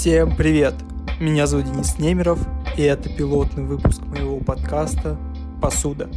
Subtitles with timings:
[0.00, 0.72] Всем привет!
[1.20, 2.38] Меня зовут Денис Немеров,
[2.78, 5.18] и это пилотный выпуск моего подкаста
[5.60, 6.08] «Посуда».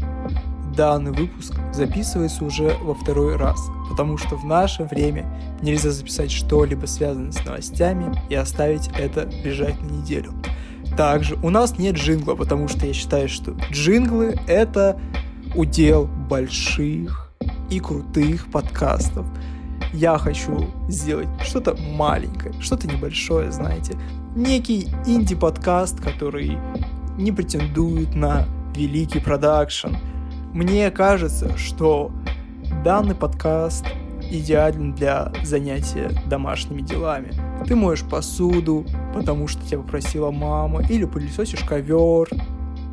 [0.73, 3.59] Данный выпуск записывается уже во второй раз,
[3.89, 5.25] потому что в наше время
[5.61, 10.31] нельзя записать что-либо связанное с новостями и оставить это лежать на неделю.
[10.95, 14.97] Также у нас нет джингла, потому что я считаю, что джинглы— это
[15.55, 17.33] удел больших
[17.69, 19.25] и крутых подкастов—
[19.93, 23.95] я хочу сделать что-то маленькое, что-то небольшое, знаете.
[24.35, 26.57] Некий инди-подкаст, который
[27.17, 29.95] не претендует на великий продакшн.
[30.51, 32.11] Мне кажется, что
[32.83, 33.85] данный подкаст
[34.31, 37.31] идеален для занятия домашними делами.
[37.67, 42.29] Ты моешь посуду, потому что тебя попросила мама, или пылесосишь ковер,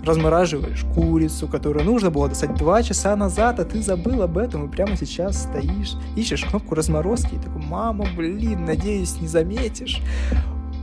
[0.05, 4.71] размораживаешь курицу, которую нужно было достать два часа назад, а ты забыл об этом и
[4.71, 10.01] прямо сейчас стоишь, ищешь кнопку разморозки и такой, мама, блин, надеюсь, не заметишь.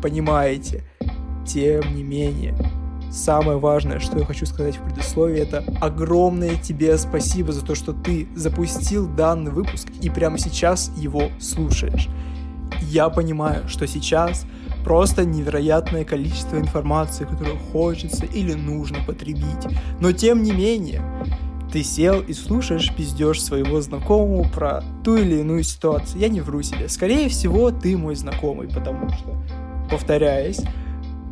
[0.01, 0.83] Понимаете?
[1.45, 2.55] Тем не менее,
[3.09, 7.93] самое важное, что я хочу сказать в предисловии, это огромное тебе спасибо за то, что
[7.93, 12.09] ты запустил данный выпуск и прямо сейчас его слушаешь.
[12.81, 14.45] Я понимаю, что сейчас
[14.87, 19.67] просто невероятное количество информации, которую хочется или нужно потребить.
[19.99, 21.01] Но тем не менее,
[21.73, 26.21] ты сел и слушаешь пиздеж своего знакомого про ту или иную ситуацию.
[26.21, 26.87] Я не вру себе.
[26.87, 29.35] Скорее всего, ты мой знакомый, потому что,
[29.91, 30.61] повторяясь,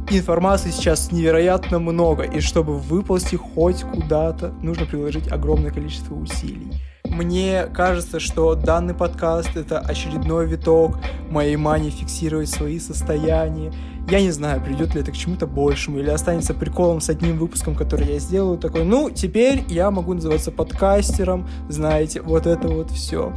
[0.09, 6.73] информации сейчас невероятно много, и чтобы выползти хоть куда-то, нужно приложить огромное количество усилий.
[7.15, 10.97] Мне кажется, что данный подкаст— это очередной виток
[11.29, 13.71] моей мании фиксировать свои состояния.
[14.09, 17.73] Я не знаю, придет ли это к чему-то большему, или останется приколом с одним выпуском,
[17.73, 23.31] который я сделаю, такой, ну, теперь я могу называться подкастером, знаете, вот это вот все.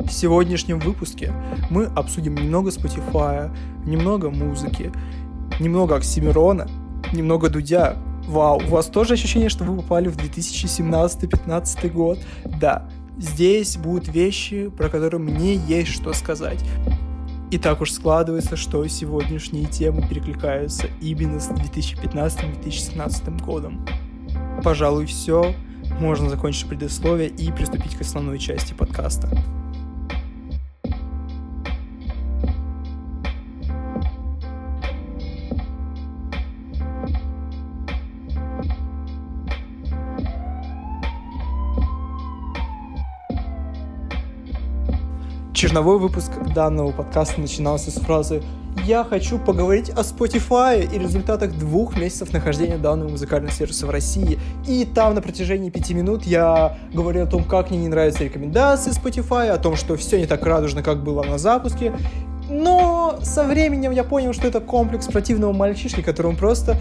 [0.00, 1.32] В сегодняшнем выпуске
[1.70, 4.90] мы обсудим немного Spotify, немного музыки,
[5.60, 6.66] немного Оксимирона,
[7.12, 7.96] немного Дудя,
[8.28, 12.18] Вау, у вас тоже ощущение, что вы попали в 2017-15 год?
[12.60, 16.62] Да, здесь будут вещи, про которые мне есть что сказать.
[17.50, 23.86] И так уж складывается, что сегодняшние темы перекликаются именно с 2015-2017 годом.
[24.62, 25.54] Пожалуй, все.
[25.98, 29.30] Можно закончить предисловие и приступить к основной части подкаста.
[45.58, 48.44] Черновой выпуск данного подкаста начинался с фразы
[48.86, 54.38] «Я хочу поговорить о Spotify и результатах двух месяцев нахождения данного музыкального сервиса в России».
[54.68, 58.92] И там на протяжении пяти минут я говорю о том, как мне не нравятся рекомендации
[58.92, 61.92] Spotify, о том, что все не так радужно, как было на запуске.
[62.48, 66.76] Но со временем я понял, что это комплекс противного мальчишки, которому просто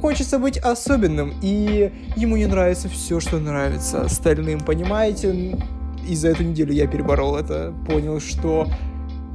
[0.00, 5.58] хочется быть особенным, и ему не нравится все, что нравится остальным, понимаете?
[6.06, 8.68] И за эту неделю я переборол это, понял, что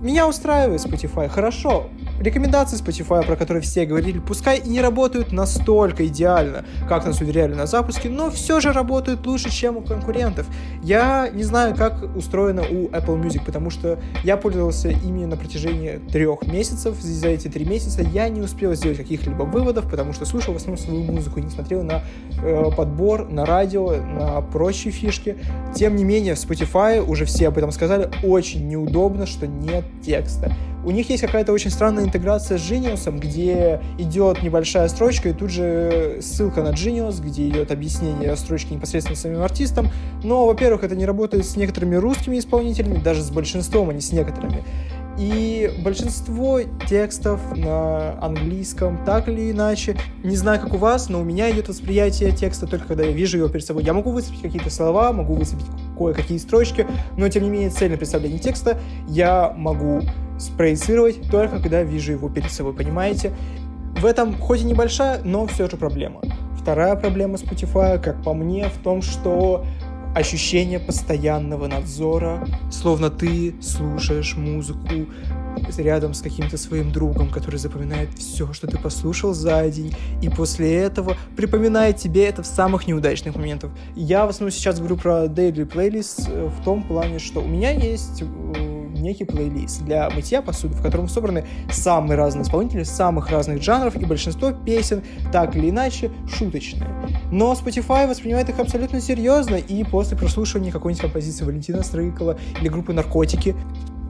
[0.01, 1.89] меня устраивает Spotify, хорошо.
[2.19, 7.53] Рекомендации Spotify, про которые все говорили, пускай и не работают настолько идеально, как нас уверяли
[7.53, 10.45] на запуске, но все же работают лучше, чем у конкурентов.
[10.83, 15.99] Я не знаю, как устроено у Apple Music, потому что я пользовался ими на протяжении
[16.11, 16.95] трех месяцев.
[16.99, 20.77] За эти три месяца я не успел сделать каких-либо выводов, потому что слушал в основном
[20.77, 22.03] свою музыку, не смотрел на
[22.41, 25.37] э, подбор, на радио, на прочие фишки.
[25.75, 30.53] Тем не менее, в Spotify уже все об этом сказали, очень неудобно, что нет текста.
[30.83, 35.49] У них есть какая-то очень странная интеграция с Genius, где идет небольшая строчка и тут
[35.49, 39.89] же ссылка на Genius, где идет объяснение строчки непосредственно самим артистом.
[40.23, 44.13] Но, во-первых, это не работает с некоторыми русскими исполнителями, даже с большинством, а не с
[44.13, 44.63] некоторыми.
[45.17, 51.25] И большинство текстов на английском, так или иначе, не знаю, как у вас, но у
[51.25, 53.83] меня идет восприятие текста только когда я вижу его перед собой.
[53.83, 55.65] Я могу выцепить какие-то слова, могу выцепить
[55.99, 56.87] кое-какие строчки,
[57.17, 60.01] но тем не менее цельное представление текста я могу
[60.39, 63.33] спроецировать только когда вижу его перед собой, понимаете?
[63.97, 66.21] В этом хоть и небольшая, но все же проблема.
[66.57, 69.65] Вторая проблема Spotify, как по мне, в том, что
[70.15, 75.07] ощущение постоянного надзора, словно ты слушаешь музыку
[75.77, 80.75] рядом с каким-то своим другом, который запоминает все, что ты послушал за день, и после
[80.75, 83.71] этого припоминает тебе это в самых неудачных моментах.
[83.95, 87.71] Я в основном сейчас говорю про daily playlist э, в том плане, что у меня
[87.71, 88.25] есть э,
[88.99, 94.05] некий плейлист для мытья посуды, в котором собраны самые разные исполнители самых разных жанров, и
[94.05, 96.89] большинство песен так или иначе шуточные.
[97.31, 102.93] Но Spotify воспринимает их абсолютно серьезно, и после прослушивания какой-нибудь композиции Валентина Стрыкала или группы
[102.93, 103.55] «Наркотики»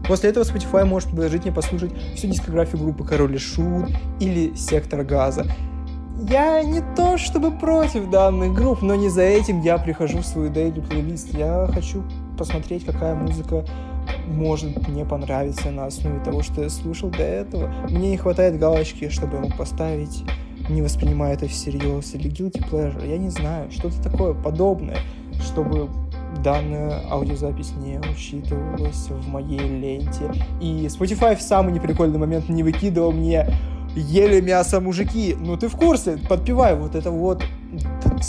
[0.09, 5.03] После этого Spotify может предложить мне послушать всю дискографию группы Король и Шут или Сектор
[5.03, 5.45] Газа.
[6.27, 10.51] Я не то чтобы против данных групп, но не за этим я прихожу в свою
[10.51, 11.31] daily плейлист.
[11.35, 12.03] Я хочу
[12.39, 13.63] посмотреть, какая музыка
[14.25, 17.67] может мне понравиться на основе того, что я слушал до этого.
[17.87, 20.23] Мне не хватает галочки, чтобы я мог поставить
[20.69, 24.99] не воспринимая это всерьез, или guilty pleasure, я не знаю, что-то такое подобное,
[25.41, 25.89] чтобы
[26.37, 30.31] данная аудиозапись не учитывалась в моей ленте.
[30.61, 33.47] И Spotify в самый неприкольный момент не выкидывал мне
[33.95, 35.35] ели мясо мужики.
[35.39, 37.43] Ну ты в курсе, подпевай, вот это вот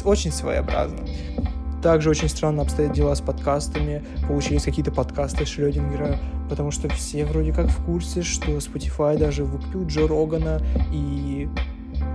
[0.04, 0.98] очень своеобразно.
[1.82, 4.04] Также очень странно обстоят дела с подкастами.
[4.28, 6.18] Получились какие-то подкасты Шрёдингера,
[6.50, 10.60] потому что все вроде как в курсе, что Spotify даже выкупил Джо Рогана,
[10.92, 11.48] и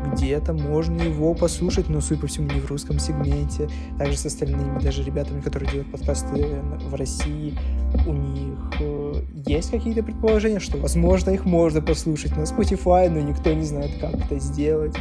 [0.05, 3.69] где-то можно его послушать, но, судя по всему, не в русском сегменте.
[3.97, 7.57] Также с остальными даже ребятами, которые делают подкасты в России,
[8.05, 13.53] у них э, есть какие-то предположения, что, возможно, их можно послушать на Spotify, но никто
[13.53, 14.95] не знает, как это сделать.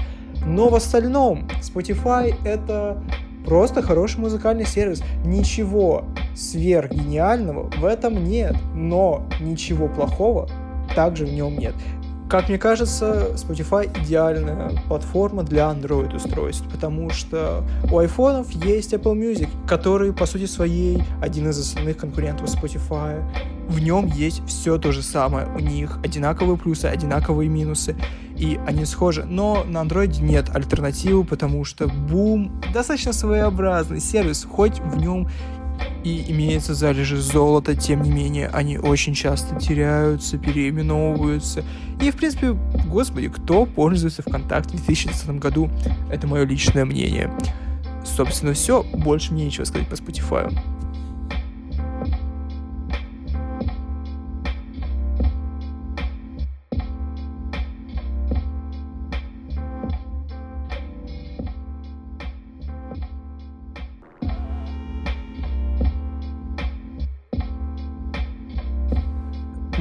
[0.47, 3.03] Но в остальном Spotify— это
[3.45, 5.03] просто хороший музыкальный сервис.
[5.25, 6.05] Ничего
[6.35, 10.49] сверхгениального в этом нет, но ничего плохого
[10.95, 11.75] также в нем нет.
[12.29, 17.63] Как мне кажется, Spotify идеальная платформа для Android устройств, потому что
[17.93, 23.23] у айфонов есть Apple Music, который, по сути своей, один из основных конкурентов Spotify.
[23.69, 25.47] В нем есть все то же самое.
[25.49, 27.95] У них одинаковые плюсы, одинаковые минусы,
[28.37, 29.25] и они схожи.
[29.25, 35.29] Но на Android нет альтернативы, потому что Boom достаточно своеобразный сервис, хоть в нем
[36.05, 41.65] и имеется залежи золота, тем не менее, они очень часто теряются, переименовываются.
[42.01, 42.53] И, в принципе,
[42.87, 45.71] господи, кто пользуется ВКонтакте в 2020 году?
[46.11, 47.33] Это мое личное мнение.
[48.05, 48.83] Собственно, все.
[48.83, 50.55] Больше мне нечего сказать по Spotify.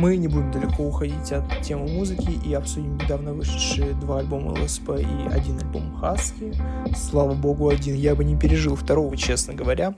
[0.03, 4.99] Мы не будем далеко уходить от темы музыки и обсудим недавно вышедшие два альбома ЛСП
[4.99, 6.53] и один альбом Хаски.
[6.93, 7.95] Слава богу, один.
[7.95, 9.93] Я бы не пережил второго, честно говоря.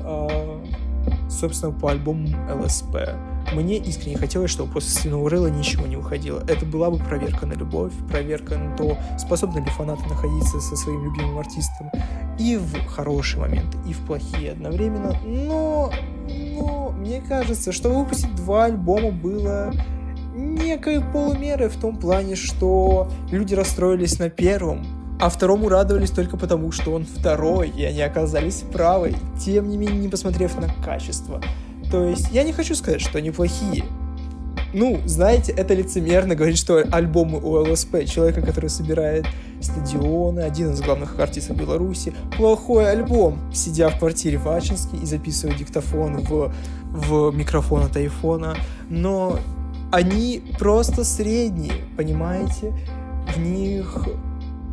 [0.00, 0.60] А,
[1.30, 2.96] собственно, по альбому ЛСП.
[3.52, 6.42] Мне искренне хотелось, чтобы после Свиного Рыла ничего не выходило.
[6.48, 11.04] Это была бы проверка на любовь, проверка на то, способны ли фанаты находиться со своим
[11.04, 11.92] любимым артистом
[12.40, 15.16] и в хорошие моменты, и в плохие одновременно.
[15.24, 15.92] Но,
[16.26, 16.43] но
[17.04, 19.70] мне кажется, что выпустить два альбома было
[20.34, 24.86] некой полумерой в том плане, что люди расстроились на первом,
[25.20, 29.98] а второму радовались только потому, что он второй, и они оказались правы, тем не менее
[29.98, 31.42] не посмотрев на качество.
[31.90, 33.84] То есть я не хочу сказать, что они плохие.
[34.72, 39.24] Ну, знаете, это лицемерно говорить, что альбомы у ЛСП, человека, который собирает
[39.60, 45.56] стадионы, один из главных артистов Беларуси, плохой альбом, сидя в квартире в Ачинске и записывая
[45.56, 46.52] диктофон в,
[46.94, 48.56] в микрофон от айфона.
[48.88, 49.38] Но
[49.92, 52.72] они просто средние, понимаете?
[53.34, 54.06] В них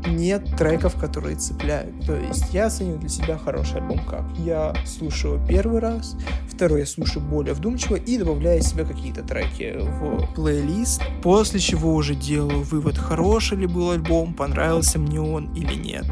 [0.07, 2.05] нет треков, которые цепляют.
[2.05, 4.23] То есть я оценил для себя хороший альбом как?
[4.37, 6.15] Я слушаю первый раз,
[6.49, 12.15] второй я слушаю более вдумчиво и добавляю себе какие-то треки в плейлист, после чего уже
[12.15, 16.05] делаю вывод, хороший ли был альбом, понравился мне он или нет.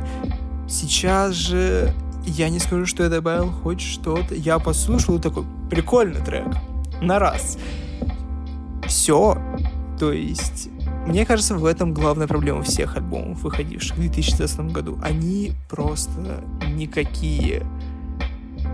[0.68, 1.94] Сейчас же
[2.30, 4.36] я не скажу, что я добавил хоть что-то.
[4.36, 6.48] Я послушал такой прикольный трек.
[7.02, 7.58] На раз.
[8.88, 9.38] Все.
[10.00, 10.70] То есть
[11.06, 15.00] мне кажется, в этом главная проблема всех альбомов, выходивших в 2016 году.
[15.02, 17.66] Они просто никакие.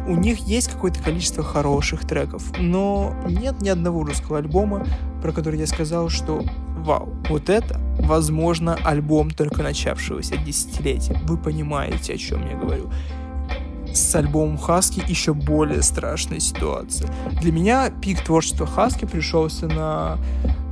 [0.08, 4.86] У них есть какое-то количество хороших треков, но нет ни одного русского альбома,
[5.22, 6.44] про который я сказал, что
[6.80, 11.20] вау, вот это, возможно, альбом только начавшегося десятилетия.
[11.24, 12.92] Вы понимаете, о чем я говорю
[13.96, 17.10] с альбомом Хаски еще более страшная ситуация.
[17.42, 20.18] Для меня пик творчества Хаски пришелся на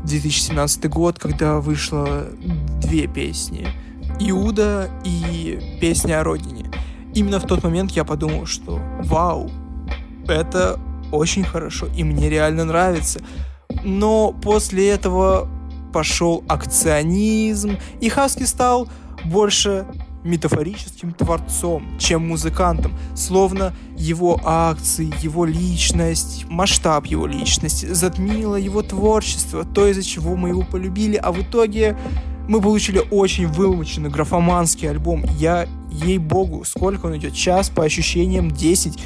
[0.06, 2.28] 2017 год, когда вышло
[2.82, 3.68] две песни.
[4.20, 6.70] Иуда и песня о родине.
[7.16, 9.50] Именно в тот момент я подумал, что вау,
[10.28, 10.80] это
[11.12, 13.22] очень хорошо, и мне реально нравится.
[13.84, 15.48] Но после этого
[15.94, 18.90] пошел акционизм, и Хаски стал
[19.26, 19.86] больше
[20.24, 29.66] метафорическим творцом, чем музыкантом, словно его акции, его личность, масштаб его личности затмило его творчество,
[29.66, 31.98] то, из-за чего мы его полюбили, а в итоге
[32.48, 35.24] мы получили очень вымученный графоманский альбом.
[35.38, 37.34] Я, ей-богу, сколько он идет?
[37.34, 39.00] Час, по ощущениям, 10.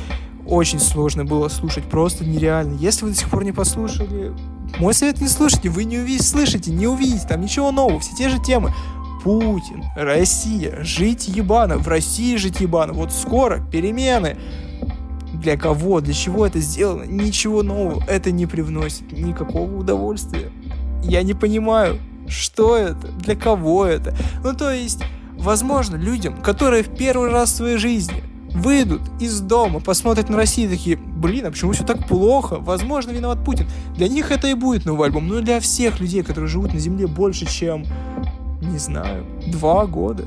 [0.47, 2.77] Очень сложно было слушать, просто нереально.
[2.79, 4.33] Если вы до сих пор не послушали,
[4.79, 8.29] Мой совет не слушайте, вы не увидите, слышите, не увидите, там ничего нового, все те
[8.29, 8.73] же темы.
[9.27, 14.37] Путин, Россия, жить ебано, в России жить ебано, вот скоро перемены.
[15.33, 17.03] Для кого, для чего это сделано?
[17.03, 20.49] Ничего нового, это не привносит никакого удовольствия.
[21.03, 24.15] Я не понимаю, что это, для кого это.
[24.45, 25.03] Ну то есть,
[25.37, 30.69] возможно, людям, которые в первый раз в своей жизни выйдут из дома, посмотрят на Россию
[30.69, 32.59] такие, блин, а почему все так плохо?
[32.61, 33.67] Возможно, виноват Путин.
[33.93, 37.07] Для них это и будет новый альбом, но для всех людей, которые живут на Земле
[37.07, 37.83] больше, чем,
[38.67, 40.25] не знаю, два года,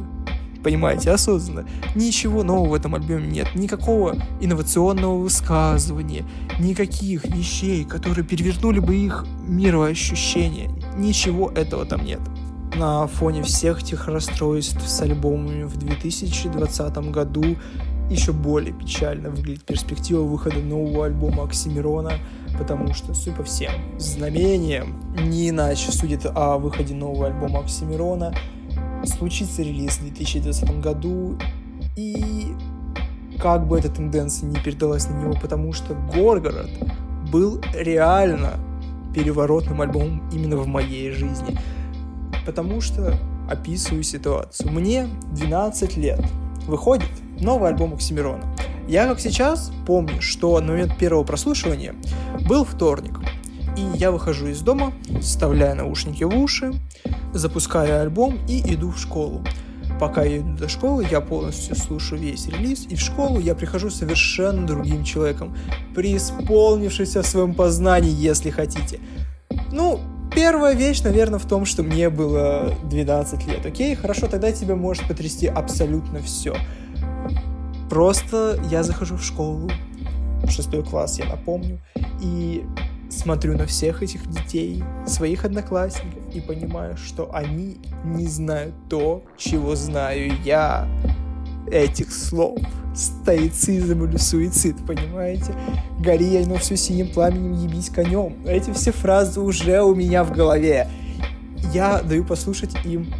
[0.62, 1.66] понимаете, осознанно.
[1.94, 3.54] Ничего нового в этом альбоме нет.
[3.54, 6.24] Никакого инновационного высказывания,
[6.58, 10.70] никаких вещей, которые перевернули бы их мироощущение.
[10.96, 12.20] Ничего этого там нет.
[12.76, 17.56] На фоне всех этих расстройств с альбомами в 2020 году
[18.10, 22.12] еще более печально выглядит перспектива выхода нового альбома Оксимирона,
[22.58, 28.34] потому что, судя по всем знамениям, не иначе судит о выходе нового альбома Оксимирона,
[29.04, 31.38] случится релиз в 2020 году,
[31.96, 32.46] и
[33.40, 36.70] как бы эта тенденция не передалась на него, потому что Горгород
[37.32, 38.54] был реально
[39.14, 41.58] переворотным альбомом именно в моей жизни.
[42.46, 43.18] Потому что
[43.50, 44.70] описываю ситуацию.
[44.70, 46.20] Мне 12 лет.
[46.66, 47.10] Выходит
[47.40, 48.44] новый альбом Оксимирона.
[48.88, 51.94] Я, как сейчас, помню, что на момент первого прослушивания
[52.48, 53.20] был вторник.
[53.76, 56.72] И я выхожу из дома, вставляю наушники в уши,
[57.32, 59.44] запускаю альбом и иду в школу.
[60.00, 63.90] Пока я иду до школы, я полностью слушаю весь релиз, и в школу я прихожу
[63.90, 65.56] совершенно другим человеком,
[65.94, 68.98] преисполнившимся в своем познании, если хотите.
[69.70, 70.00] Ну,
[70.34, 73.66] Первая вещь, наверное, в том, что мне было 12 лет.
[73.66, 76.56] Окей, хорошо, тогда тебя может потрясти абсолютно все.
[77.90, 79.68] Просто я захожу в школу,
[80.48, 81.80] шестой класс, я напомню,
[82.22, 82.64] и
[83.10, 89.74] смотрю на всех этих детей, своих одноклассников, и понимаю, что они не знают то, чего
[89.74, 90.88] знаю я.
[91.68, 92.60] Этих слов.
[92.94, 95.54] Стоицизм или суицид, понимаете?
[95.98, 98.36] Гори я, но все синим пламенем, ебись конем.
[98.46, 100.88] Эти все фразы уже у меня в голове.
[101.72, 103.12] Я даю послушать им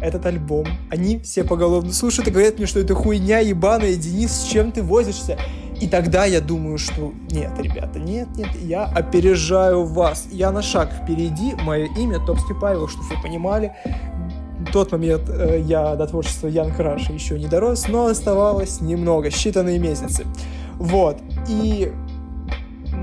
[0.00, 0.66] этот альбом.
[0.90, 4.82] Они все поголовно слушают и говорят мне, что это хуйня ебаная, Денис, с чем ты
[4.82, 5.38] возишься?
[5.80, 10.26] И тогда я думаю, что нет, ребята, нет, нет, я опережаю вас.
[10.30, 13.72] Я на шаг впереди, мое имя Топский Павел, чтобы вы понимали.
[14.58, 19.28] В тот момент э, я до творчества Ян Краша еще не дорос, но оставалось немного,
[19.28, 20.26] считанные месяцы.
[20.78, 21.18] Вот.
[21.48, 21.92] И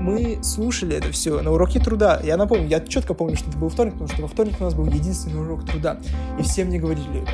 [0.06, 2.20] мы слушали это все на уроке труда.
[2.22, 4.72] Я напомню, я четко помню, что это был вторник, потому что во вторник у нас
[4.72, 5.98] был единственный урок труда.
[6.38, 7.24] И все мне говорили,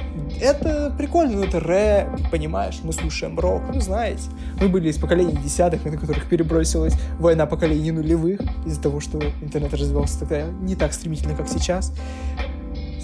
[0.41, 4.23] это прикольно, но это рэп, понимаешь, мы слушаем рок, ну знаете.
[4.59, 9.75] Мы были из поколения десятых, на которых перебросилась война поколений нулевых, из-за того, что интернет
[9.75, 11.93] развивался тогда не так стремительно, как сейчас.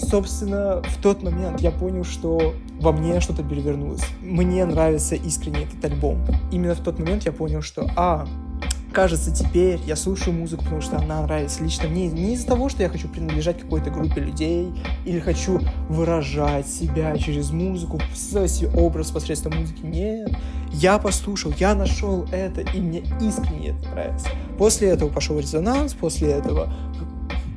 [0.00, 4.02] Собственно, в тот момент я понял, что во мне что-то перевернулось.
[4.22, 6.25] Мне нравится искренне этот альбом.
[6.50, 8.26] Именно в тот момент я понял, что, а,
[8.92, 12.09] кажется, теперь я слушаю музыку, потому что она нравится лично мне.
[12.09, 14.73] Не из-за того, что я хочу принадлежать какой-то группе людей
[15.04, 19.80] или хочу выражать себя через музыку, создавать себе образ посредством музыки.
[19.83, 20.30] Нет.
[20.73, 24.28] Я послушал, я нашел это, и мне искренне это нравится.
[24.59, 26.73] После этого пошел резонанс, после этого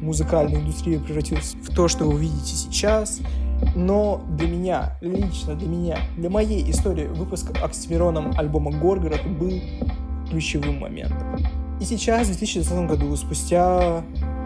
[0.01, 3.19] музыкальная индустрия превратилась в то, что вы видите сейчас.
[3.75, 9.51] Но для меня, лично для меня, для моей истории выпуск Оксимироном альбома «Горгород» был
[10.31, 11.37] ключевым моментом.
[11.79, 14.03] И сейчас, в 2020 году, спустя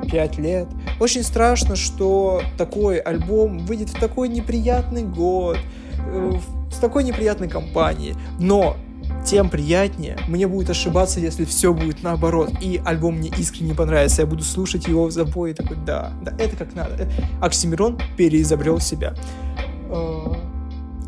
[0.10, 0.68] 5 лет,
[1.00, 5.58] очень страшно, что такой альбом выйдет в такой неприятный год,
[5.98, 6.32] э,
[6.72, 8.16] с такой неприятной компанией.
[8.40, 8.78] Но
[9.26, 14.28] тем приятнее мне будет ошибаться, если все будет наоборот, и альбом мне искренне понравится, я
[14.28, 17.10] буду слушать его в запое и такой, да, да, это как надо.
[17.42, 19.16] Оксимирон переизобрел себя.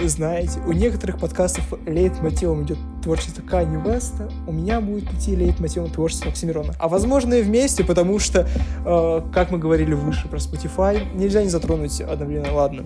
[0.03, 6.29] Знаете, у некоторых подкастов лейтмотивом идет творчество Кани Веста, у меня будет идти лейтмотивом творчество
[6.29, 6.73] Оксимирона.
[6.79, 8.47] А возможно и вместе, потому что,
[8.85, 12.85] э, как мы говорили выше про Spotify, нельзя не затронуть одновременно, ладно,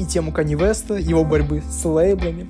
[0.00, 2.48] и тему Кани Веста, его борьбы с лейблами.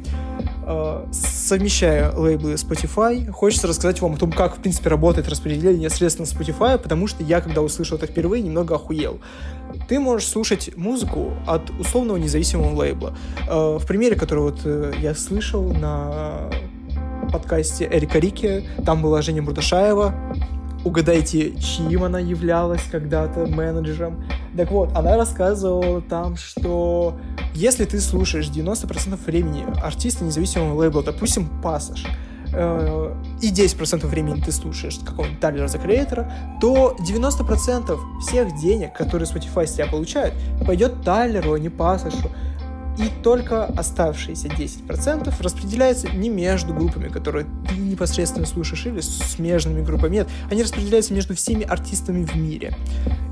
[0.69, 6.21] Э, совмещая лейблы Spotify, хочется рассказать вам о том, как, в принципе, работает распределение средств
[6.21, 9.21] на Spotify, потому что я, когда услышал это впервые, немного охуел.
[9.89, 13.17] Ты можешь слушать музыку от условного независимого лейбла.
[13.49, 16.51] Э, в примере, который вот э, я слышал на
[17.33, 20.15] подкасте Эрика Рики, там была Женя Мурдашаева,
[20.85, 24.25] угадайте, чьим она являлась когда-то менеджером.
[24.57, 27.17] Так вот, она рассказывала там, что
[27.55, 32.07] если ты слушаешь 90% времени артиста независимого лейбла, допустим, Пассаж,
[32.57, 39.29] э, и 10% времени ты слушаешь какого-нибудь Тайлера за Креатора, то 90% всех денег, которые
[39.29, 40.33] Spotify с тебя получает,
[40.67, 42.31] пойдет Тайлеру, а не Пассашу.
[42.99, 50.17] И только оставшиеся 10% распределяются не между группами, которые ты непосредственно слушаешь, или смежными группами.
[50.17, 52.75] Нет, они распределяются между всеми артистами в мире.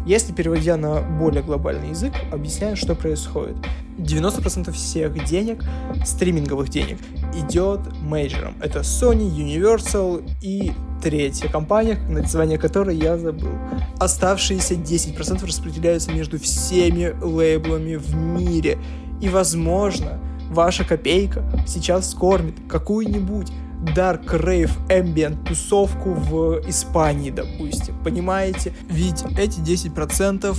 [0.06, 3.56] Если переводя на более глобальный язык, объясняю, что происходит.
[3.98, 5.64] 90% всех денег,
[6.04, 6.98] стриминговых денег,
[7.34, 8.56] идет мейджером.
[8.60, 13.52] Это Sony, Universal и третья компания, название которой я забыл.
[13.98, 18.78] Оставшиеся 10% распределяются между всеми лейблами в мире.
[19.24, 23.50] И, возможно, ваша копейка сейчас скормит какую-нибудь
[23.96, 27.96] Dark Rave Ambient тусовку в Испании, допустим.
[28.04, 28.74] Понимаете?
[28.90, 30.54] Ведь эти 10%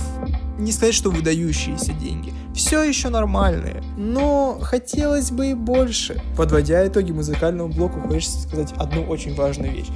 [0.58, 2.32] не сказать, что выдающиеся деньги.
[2.56, 6.20] Все еще нормальные, но хотелось бы и больше.
[6.36, 9.90] Подводя итоги музыкальному блоку, хочется сказать одну очень важную вещь.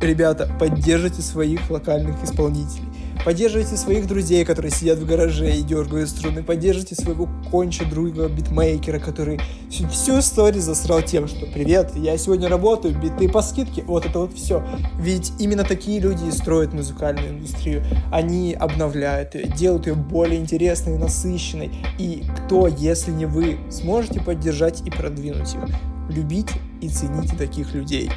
[0.00, 2.84] Ребята, поддержите своих локальных исполнителей.
[3.24, 6.44] Поддерживайте своих друзей, которые сидят в гараже и дергают струны.
[6.44, 12.48] Поддержите своего конча друга битмейкера, который всю, всю историю засрал тем, что «Привет, я сегодня
[12.48, 13.82] работаю, биты по скидке».
[13.84, 14.62] Вот это вот все.
[15.00, 17.82] Ведь именно такие люди и строят музыкальную индустрию.
[18.12, 21.72] Они обновляют ее, делают ее более интересной и насыщенной.
[21.98, 25.62] И кто, если не вы, сможете поддержать и продвинуть их?
[26.08, 28.10] Любите и цените таких людей.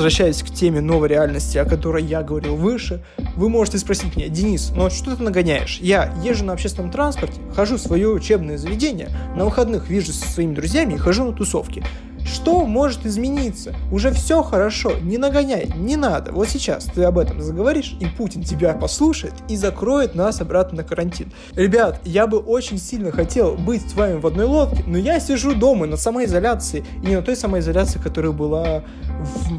[0.00, 3.02] Возвращаясь к теме новой реальности, о которой я говорил выше,
[3.36, 5.78] вы можете спросить меня, Денис, ну что ты нагоняешь?
[5.82, 10.54] Я езжу на общественном транспорте, хожу в свое учебное заведение, на выходных вижу со своими
[10.54, 11.84] друзьями и хожу на тусовки.
[12.32, 13.74] Что может измениться?
[13.90, 16.30] Уже все хорошо, не нагоняй, не надо.
[16.30, 20.84] Вот сейчас ты об этом заговоришь, и Путин тебя послушает и закроет нас обратно на
[20.84, 21.32] карантин.
[21.56, 25.54] Ребят, я бы очень сильно хотел быть с вами в одной лодке, но я сижу
[25.54, 28.82] дома на самоизоляции, и не на той самоизоляции, которая была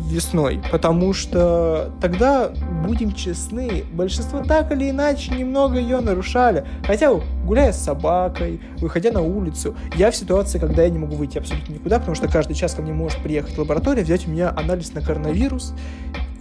[0.08, 2.52] весной, потому что тогда,
[2.86, 6.66] будем честны, большинство так или иначе немного ее нарушали.
[6.86, 7.12] Хотя,
[7.46, 11.74] гуляя с собакой, выходя на улицу, я в ситуации, когда я не могу выйти абсолютно
[11.74, 15.02] никуда, потому что каждый час ко мне может приехать лаборатория, взять у меня анализ на
[15.02, 15.74] коронавирус,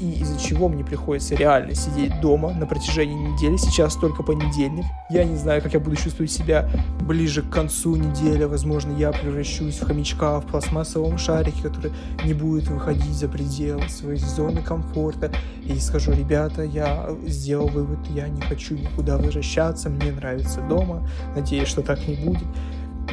[0.00, 3.56] и из-за чего мне приходится реально сидеть дома на протяжении недели.
[3.56, 4.86] Сейчас только понедельник.
[5.10, 6.68] Я не знаю, как я буду чувствовать себя
[7.00, 8.44] ближе к концу недели.
[8.44, 11.92] Возможно, я превращусь в хомячка в пластмассовом шарике, который
[12.24, 15.30] не будет выходить за пределы своей зоны комфорта.
[15.64, 21.06] И скажу, ребята, я сделал вывод, я не хочу никуда возвращаться, мне нравится дома.
[21.36, 22.46] Надеюсь, что так не будет.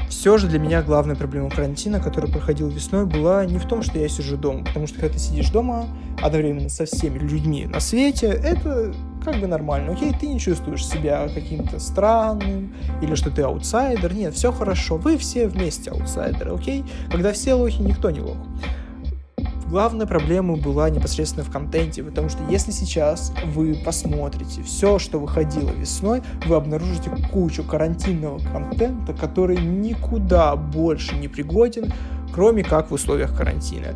[0.10, 4.00] Все же для меня главная проблема карантина, которая проходил весной, была не в том, что
[4.00, 5.88] я сижу дома, потому что когда ты сидишь дома
[6.22, 9.92] одновременно со всеми людьми на свете, это как бы нормально.
[9.92, 14.14] Окей, ты не чувствуешь себя каким-то странным или что ты аутсайдер.
[14.14, 14.98] Нет, все хорошо.
[14.98, 16.86] Вы все вместе аутсайдеры, окей?
[17.12, 18.38] Когда все лохи, никто не лох
[19.70, 25.70] главная проблема была непосредственно в контенте, потому что если сейчас вы посмотрите все, что выходило
[25.72, 31.94] весной, вы обнаружите кучу карантинного контента, который никуда больше не пригоден,
[32.34, 33.96] кроме как в условиях карантина.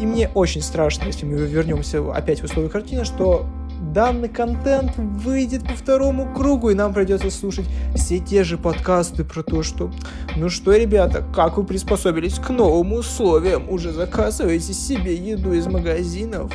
[0.00, 3.46] И мне очень страшно, если мы вернемся опять в условия карантина, что
[3.80, 9.42] данный контент выйдет по второму кругу, и нам придется слушать все те же подкасты про
[9.42, 9.90] то, что
[10.36, 13.68] ну что, ребята, как вы приспособились к новым условиям?
[13.70, 16.52] Уже заказываете себе еду из магазинов?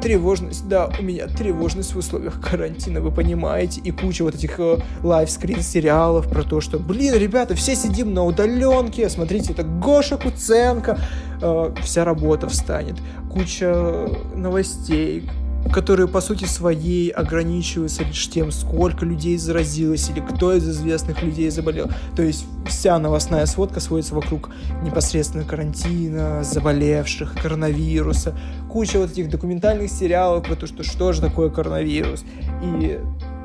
[0.00, 4.78] тревожность, да, у меня тревожность в условиях карантина, вы понимаете, и куча вот этих э,
[5.02, 10.98] лайвскрин сериалов про то, что, блин, ребята, все сидим на удаленке, смотрите, это Гоша Куценко,
[11.40, 12.96] э, вся работа встанет,
[13.32, 15.28] куча новостей,
[15.72, 21.50] которые по сути своей ограничиваются лишь тем, сколько людей заразилось или кто из известных людей
[21.50, 21.88] заболел.
[22.14, 24.50] То есть вся новостная сводка сводится вокруг
[24.82, 28.34] непосредственно карантина, заболевших, коронавируса,
[28.70, 32.24] куча вот этих документальных сериалов про то, что что же такое коронавирус
[32.62, 32.98] и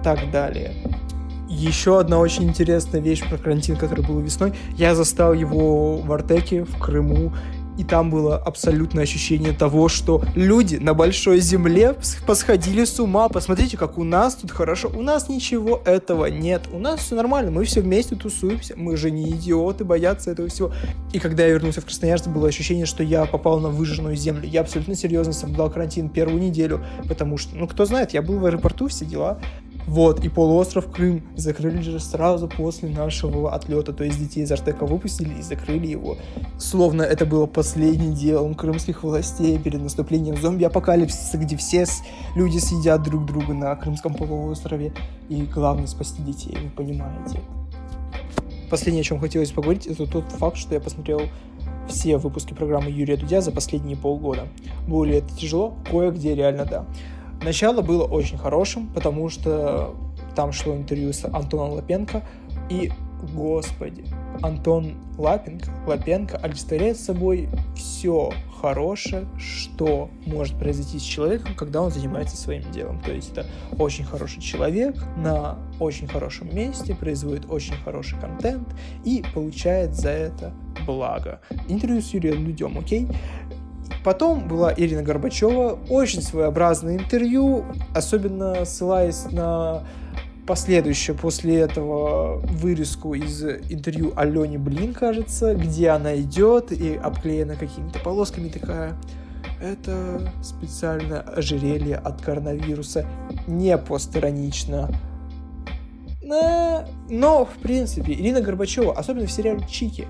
[0.04, 0.74] так далее.
[1.50, 4.54] Еще одна очень интересная вещь про карантин, который был весной.
[4.78, 7.34] Я застал его в Артеке, в Крыму,
[7.78, 11.96] и там было абсолютное ощущение того, что люди на большой земле
[12.28, 13.30] посходили с ума.
[13.30, 14.92] Посмотрите, как у нас тут хорошо.
[14.94, 16.64] У нас ничего этого нет.
[16.72, 17.52] У нас все нормально.
[17.52, 18.74] Мы все вместе тусуемся.
[18.76, 20.72] Мы же не идиоты, боятся этого всего.
[21.14, 24.48] И когда я вернулся в Красноярск, было ощущение, что я попал на выжженную землю.
[24.48, 28.46] Я абсолютно серьезно соблюдал карантин первую неделю, потому что, ну, кто знает, я был в
[28.46, 29.40] аэропорту, все дела.
[29.88, 34.86] Вот, и полуостров Крым закрыли же сразу после нашего отлета, то есть детей из Артека
[34.86, 36.18] выпустили и закрыли его.
[36.60, 41.86] Словно это было последним делом крымских властей перед наступлением зомби-апокалипсиса, где все
[42.36, 44.94] люди съедят друг друга на Крымском полуострове.
[45.30, 47.40] И главное спасти детей, вы понимаете.
[48.70, 51.22] Последнее, о чем хотелось поговорить, это тот факт, что я посмотрел
[51.90, 54.48] все выпуски программы Юрия Дудя за последние полгода.
[54.88, 55.74] Ли это тяжело?
[55.90, 56.86] Кое-где реально да.
[57.44, 59.96] Начало было очень хорошим, потому что
[60.36, 62.24] там шло интервью с Антоном Лапенко,
[62.70, 62.92] и,
[63.34, 64.06] господи,
[64.42, 72.38] Антон Лапенко, Лапенко олицетворяет собой все хорошее, что может произойти с человеком, когда он занимается
[72.38, 73.02] своим делом.
[73.02, 78.68] То есть это очень хороший человек на очень хорошем месте, производит очень хороший контент
[79.04, 80.54] и получает за это
[80.86, 81.42] благо.
[81.68, 83.08] Интервью с Юрием Дудем, окей?
[84.04, 89.84] Потом была Ирина Горбачева, очень своеобразное интервью, особенно ссылаясь на
[90.48, 98.00] последующее после этого вырезку из интервью Алене Блин, кажется, где она идет и обклеена какими-то
[98.00, 98.98] полосками такая
[99.62, 103.06] это специальное ожерелье от коронавируса,
[103.48, 104.90] не постиронично.
[106.24, 110.08] Но, в принципе, Ирина Горбачева, особенно в сериале «Чики»,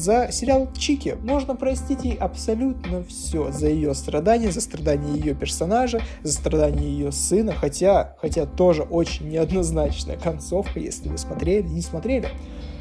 [0.00, 3.52] за сериал Чики можно простить ей абсолютно все.
[3.52, 7.52] За ее страдания, за страдания ее персонажа, за страдания ее сына.
[7.52, 12.28] Хотя, хотя тоже очень неоднозначная концовка, если вы смотрели, не смотрели.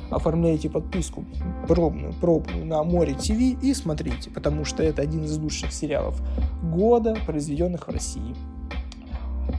[0.10, 1.26] Оформляйте подписку
[1.68, 6.20] пробную, пробную на Море ТВ и смотрите, потому что это один из лучших сериалов
[6.64, 8.34] года, произведенных в России.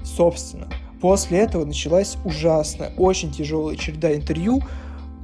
[0.03, 0.67] Собственно,
[1.01, 4.63] после этого началась ужасная, очень тяжелая череда интервью,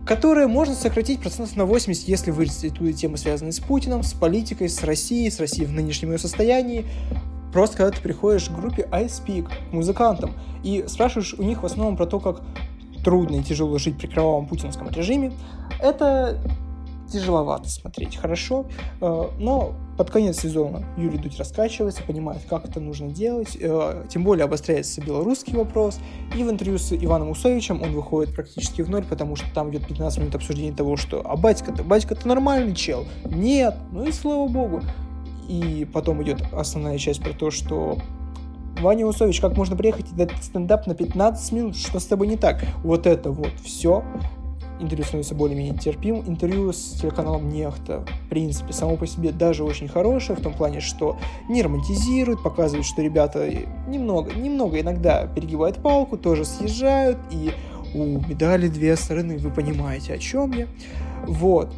[0.06, 2.30] которое можно сократить процентов на 80, если
[2.70, 6.86] туда темы, связанные с Путиным, с политикой, с Россией, с Россией в нынешнем ее состоянии.
[7.52, 12.06] Просто когда ты приходишь к группе iSpeak, музыкантам, и спрашиваешь у них в основном про
[12.06, 12.42] то, как
[13.04, 15.32] трудно и тяжело жить при кровавом путинском режиме,
[15.80, 16.38] это
[17.12, 18.66] тяжеловато смотреть, хорошо,
[19.00, 24.24] э, но под конец сезона Юрий Дудь раскачивается, понимает, как это нужно делать, э, тем
[24.24, 25.98] более обостряется белорусский вопрос,
[26.34, 29.86] и в интервью с Иваном Усовичем он выходит практически в ноль, потому что там идет
[29.86, 34.82] 15 минут обсуждения того, что «А батька-то, батька-то нормальный чел?» Нет, ну и слава богу.
[35.48, 37.98] И потом идет основная часть про то, что
[38.80, 42.36] Ваня Усович, как можно приехать и дать стендап на 15 минут, что с тобой не
[42.36, 42.62] так?
[42.82, 44.04] Вот это вот все
[44.80, 46.22] интервью становится более-менее терпим.
[46.26, 50.80] Интервью с телеканалом Нехта, в принципе, само по себе даже очень хорошее, в том плане,
[50.80, 53.48] что не романтизирует, показывает, что ребята
[53.88, 57.52] немного, немного иногда перегибают палку, тоже съезжают, и
[57.94, 60.66] у медали две стороны, вы понимаете, о чем я.
[61.26, 61.72] Вот.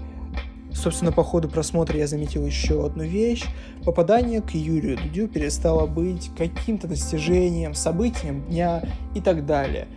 [0.72, 3.44] Собственно, по ходу просмотра я заметил еще одну вещь.
[3.84, 8.82] Попадание к Юрию Дудю перестало быть каким-то достижением, событием дня
[9.14, 9.88] и так далее.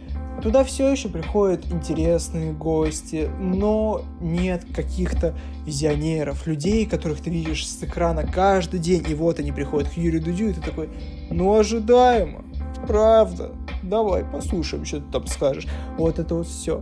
[0.42, 5.36] Туда все еще приходят интересные гости, но нет каких-то
[5.68, 10.24] визионеров, людей, которых ты видишь с экрана каждый день, и вот они приходят к Юрию
[10.24, 10.90] Дудю, и ты такой,
[11.30, 12.44] ну ожидаемо,
[12.88, 13.52] правда,
[13.84, 15.68] давай послушаем, что ты там скажешь.
[15.98, 16.82] Вот это вот все.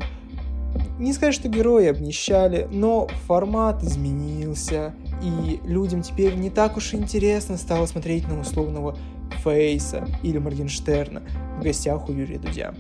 [0.98, 7.58] Не сказать, что герои обнищали, но формат изменился, и людям теперь не так уж интересно
[7.58, 8.98] стало смотреть на условного
[9.44, 11.24] Фейса или Моргенштерна
[11.58, 12.74] в гостях у Юрия Дудя.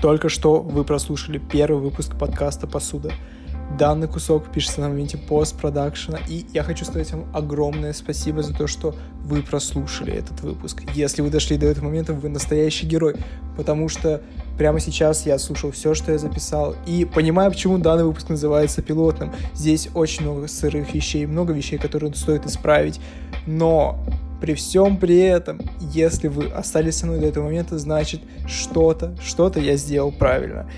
[0.00, 3.12] Только что вы прослушали первый выпуск подкаста «Посуда».
[3.78, 8.66] Данный кусок пишется на моменте постпродакшена, и я хочу сказать вам огромное спасибо за то,
[8.66, 10.82] что вы прослушали этот выпуск.
[10.94, 13.14] Если вы дошли до этого момента, вы настоящий герой,
[13.58, 14.22] потому что
[14.56, 19.32] прямо сейчас я слушал все, что я записал, и понимаю, почему данный выпуск называется пилотным.
[19.54, 23.00] Здесь очень много сырых вещей, много вещей, которые стоит исправить,
[23.46, 24.02] но
[24.40, 29.60] при всем при этом, если вы остались со мной до этого момента, значит что-то, что-то
[29.60, 30.70] я сделал правильно.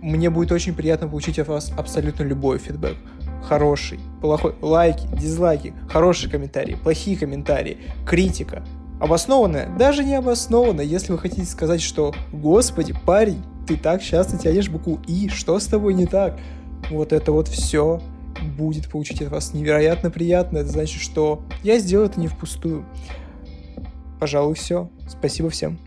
[0.00, 2.96] Мне будет очень приятно получить от вас абсолютно любой фидбэк.
[3.42, 8.62] Хороший, плохой, лайки, дизлайки, хорошие комментарии, плохие комментарии, критика.
[9.00, 14.68] Обоснованная, даже не обоснованная, если вы хотите сказать, что «Господи, парень, ты так часто тянешь
[14.68, 16.38] букву «и», что с тобой не так?»
[16.90, 18.00] Вот это вот все
[18.56, 20.58] будет получить от вас невероятно приятно.
[20.58, 22.84] Это значит, что я сделал это не впустую.
[24.18, 24.90] Пожалуй, все.
[25.08, 25.78] Спасибо всем.